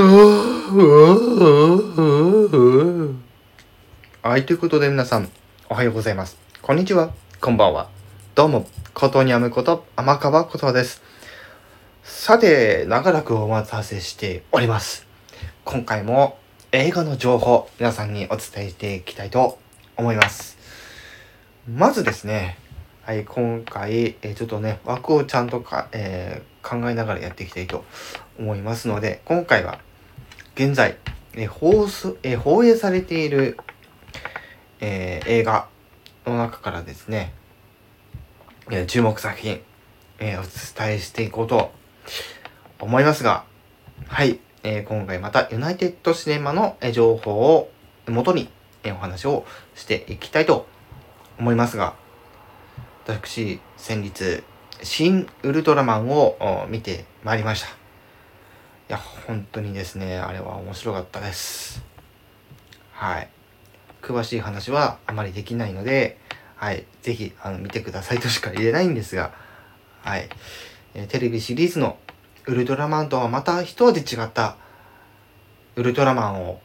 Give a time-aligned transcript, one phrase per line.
[0.00, 0.06] は
[4.38, 5.28] い、ということで皆さん、
[5.68, 6.38] おはようございます。
[6.62, 7.90] こんにちは、こんばんは。
[8.36, 11.02] どうも、ことにゃむこと、天川ことです。
[12.04, 15.04] さて、長らくお待たせしております。
[15.64, 16.38] 今回も
[16.70, 19.58] 映画の情報、皆さんにお伝えしていきたいと
[19.96, 20.58] 思います。
[21.68, 22.56] まずですね、
[23.02, 27.84] はい、今回、えちょっとね、枠をちゃんとか、えー、考えながらやっていきたいと
[28.38, 29.80] 思いますので、今回は、
[30.58, 30.96] 現在、
[31.34, 33.56] え放送、え放映されている、
[34.80, 35.68] えー、映画
[36.26, 37.32] の中からですね、
[38.68, 39.60] え注目作品、
[40.18, 41.70] えお伝えしていこうと
[42.80, 43.44] 思いますが、
[44.08, 47.70] はい、え今回またユナイテッドシネマの情報を
[48.08, 48.48] 元に、
[48.82, 49.46] えお話を
[49.76, 50.66] していきたいと
[51.38, 51.94] 思いますが、
[53.06, 54.42] 私、先日、
[54.82, 57.77] 新ウルトラマンを見てまいりました。
[58.88, 61.84] いや、本当にですね、あれは面白かったです。
[62.92, 63.28] はい。
[64.00, 66.18] 詳しい話はあまりできないので、
[66.56, 66.86] はい。
[67.02, 69.34] ぜひ、あの、見てくださいとしか言えないんですが、
[70.00, 70.30] はい。
[70.94, 71.98] えテレビシリーズの
[72.46, 74.56] ウルトラマンとはまた一味違った
[75.76, 76.62] ウルトラマンを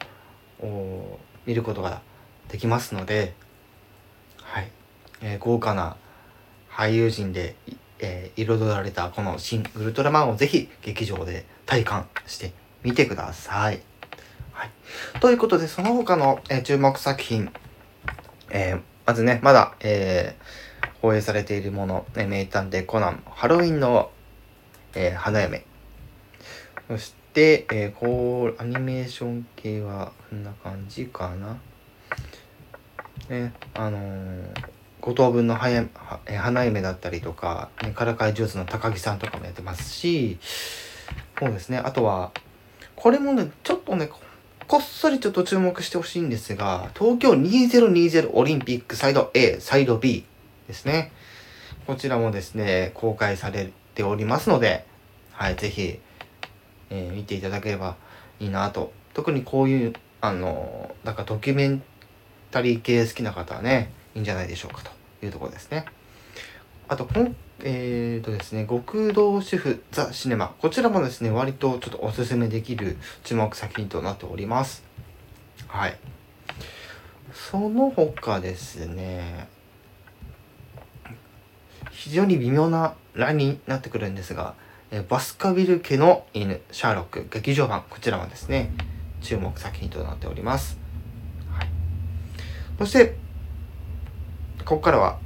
[1.44, 2.00] 見ることが
[2.48, 3.34] できますので、
[4.38, 4.70] はい。
[5.20, 5.98] えー、豪華な
[6.70, 7.54] 俳優陣で、
[7.98, 13.80] えー、彩られたこの新ウルトラマンをぜひ劇場で体感してみてください。
[14.52, 14.70] はい。
[15.20, 17.52] ということで、その他の、えー、注目作品、
[18.50, 24.10] えー、まずね、まだ、えー、放映されているもの、ね、名探偵コナン、ハロウィンの、
[24.94, 25.64] えー、花嫁。
[26.88, 31.58] そして、えー、こう、アニメーション系は、こんな感じかな。
[33.28, 40.38] ね、あのー五等分の花嫁だったりとか、ね、からかい上手の高木さんとかもやってますし、
[41.38, 41.78] そうですね。
[41.78, 42.32] あとは、
[42.96, 44.08] これもね、ちょっとね、
[44.66, 50.24] こっそりちょっと注目してほしいんですが、東京2020オリンピックサイド A、サイド B
[50.68, 51.12] ですね。
[51.86, 54.86] こちらもですね、公開されておりますので、
[55.32, 55.98] はい、ぜひ、
[56.90, 57.96] えー、見ていただければ
[58.40, 58.92] いいなと。
[59.12, 61.82] 特にこういう、あの、なんかドキュメン
[62.50, 65.84] タリー系好きな方はね、いいんじゃないでしょうかというところですね。
[66.86, 70.54] あと、この、えーとですね、極道主婦ザ・シネマ。
[70.58, 74.84] こちらもですね、割とちょっとおすすめできる注目作品となっております。
[75.66, 75.96] はい。
[77.32, 79.48] その他ですね、
[81.90, 84.54] 非常に微妙なラインになってくるんですが、
[84.90, 88.72] えバスカビル家の犬、シャーロック、劇場版、こちらもですね、
[89.22, 90.78] 注目作品となっております。
[91.50, 91.68] はい、
[92.78, 93.16] そして、
[94.64, 95.18] ここからは、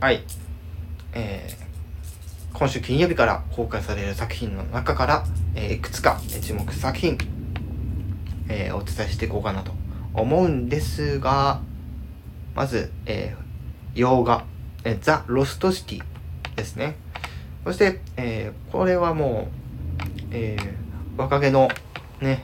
[0.00, 0.24] はい、
[1.12, 7.18] えー、今週金曜日から公開される作品の中から、えー、いくつか注目作品、
[8.48, 9.72] えー、お伝えしていこうかなと
[10.14, 11.60] 思うんですが、
[12.54, 14.44] まず、えー、洋画、
[14.84, 16.02] えー、ザ・ロストシティ
[16.56, 16.96] ですね。
[17.64, 21.68] そして、えー、これはもう、えー、若気の、
[22.20, 22.42] ね、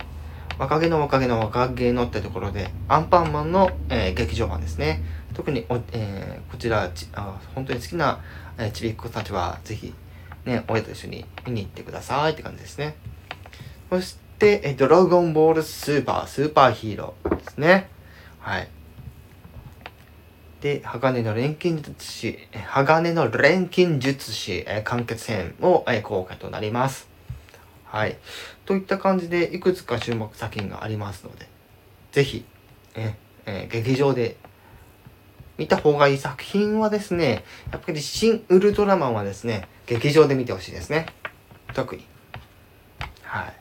[0.58, 5.02] 若気の若気の若気のってところで、アンパンマンの、えー、劇場版ですね。
[5.36, 8.20] 特にお、えー、こちらあ本当に好きな、
[8.56, 9.92] えー、ちびっ子たちはぜひ
[10.46, 12.96] ね親と一緒に見に行ってくださいって感じですね。
[13.90, 17.90] そして、え、ドラゴンボールスーパースーパーヒーローですね。
[18.40, 18.68] はい。
[20.62, 22.38] で鋼の錬金術師
[22.72, 27.08] 鋼の錬金術師、えー、完結編も、えー、公開となります。
[27.84, 28.16] はい。
[28.64, 31.46] といった感じでいくつか注目作品がありますので
[32.12, 32.46] ぜひ、
[32.94, 34.36] えー、劇場で
[35.58, 41.06] 見た方がいい作品はですね、やっぱり新ウルトラマンはですね、劇場で見てほしいですね。
[41.74, 42.04] 特に。
[43.22, 43.52] はい。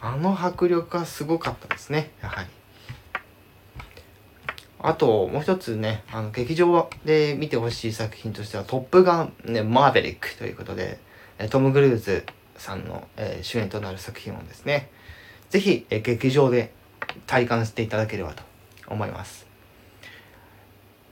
[0.00, 2.48] あの迫力はすごかったですね、やはり。
[4.80, 11.00] あと、もう一つね、あの、劇場で見てほしい作品としては、トップガン、ね、マーヴェリックということで、
[11.50, 12.24] トム・グルーズ
[12.56, 14.90] さんの、えー、主演となる作品をですね、
[15.50, 16.72] ぜひ、え、劇場で
[17.26, 18.44] 体感していただければと
[18.86, 19.47] 思います。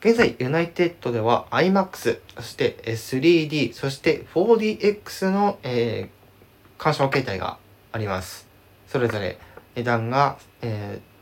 [0.01, 7.59] 現在、ユナイテッドでは IMAX、そして 3D、そして 4DX の、えー、鑑賞形態が
[7.93, 8.47] あります。
[8.89, 9.39] それぞれ
[9.75, 11.17] 値段が、えー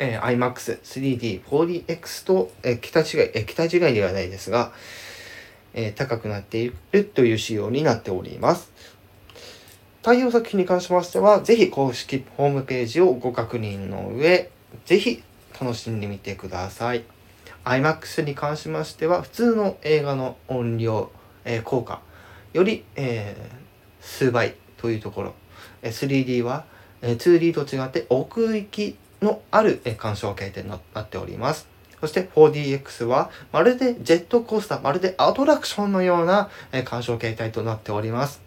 [0.00, 4.72] えー、IMAX、3D、4DX と、えー、桁違い、えー、桁違いではないですが、
[5.72, 8.70] えー、高くなっているという仕様になっております。
[10.02, 14.50] 対応作品に関しましては、ぜひ公式ホームページをご確認の上、
[14.84, 15.22] ぜひ
[15.60, 17.04] 楽しんでみてください。
[17.64, 21.10] IMAX に関しましては、普通の映画の音量、
[21.44, 22.00] えー、効果
[22.52, 25.34] より、えー、数倍というところ。
[25.82, 26.64] 3D は
[27.02, 31.68] 2D と違って奥行きのある鑑賞形態になっております。
[32.00, 36.48] そして 4DX はまるでジェットコースター、まるでアトラクションのような
[36.84, 38.40] 鑑賞形態となっております。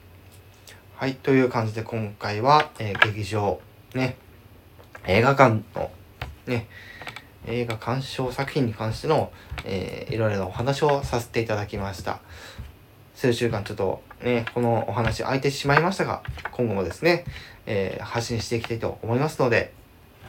[0.95, 3.59] はい、という感じで今回は、えー、劇場、
[3.93, 4.15] ね、
[5.05, 5.91] 映画館の、
[6.45, 6.67] ね、
[7.47, 9.31] 映画鑑賞作品に関しての、
[9.65, 12.19] えー、いろいろなお話をさせていただきました。
[13.15, 17.25] 数週間ちょっとね、このお話空いてしまいましたが、今後もですね、
[17.65, 19.73] えー、発信していきたいと思いますので、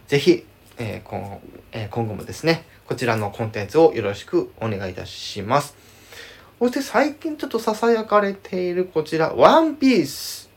[0.06, 0.46] ぜひ、
[0.78, 1.38] えー、今
[1.72, 5.74] えー、今後もですね、こちらのコンテンツをよろしくお願いいたします。
[6.58, 10.50] そして最近ちょっと囁かれているこちら、ワンピース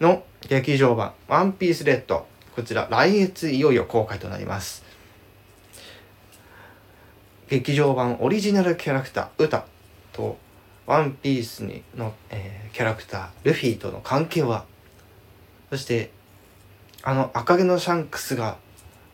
[0.00, 2.26] の劇場版、ワンピースレッド。
[2.56, 4.82] こちら、来月いよいよ公開となります。
[7.52, 9.66] 劇場版オリジナルキャラクター、歌
[10.14, 10.38] と、
[10.86, 14.64] ワンピースにの、えー、キャラクター、ルフィとの関係は？
[15.68, 16.10] そして、
[17.02, 18.56] あの赤毛のシャンクスが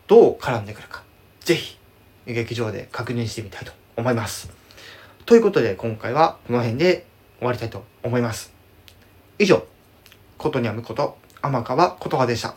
[0.07, 1.03] どう絡んでくるか、
[1.41, 1.79] ぜひ、
[2.27, 4.53] 劇場で確認してみたいと思います。
[5.27, 7.07] ということで、今回はこの辺で
[7.41, 8.53] 終わりたいと思います。
[9.41, 9.67] 以上、
[10.37, 12.55] ことにゃむこと、天川琴葉でした。